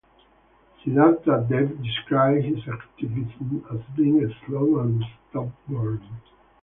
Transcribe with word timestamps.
Siddhartha 0.83 1.37
Deb 1.47 1.83
described 1.83 2.43
his 2.45 2.67
activism 2.67 3.63
as 3.71 3.81
being 3.95 4.33
slow 4.47 4.79
and 4.79 5.05
stubborn. 5.29 6.01